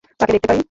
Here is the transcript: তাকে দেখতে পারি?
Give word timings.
তাকে 0.19 0.31
দেখতে 0.33 0.47
পারি? 0.47 0.59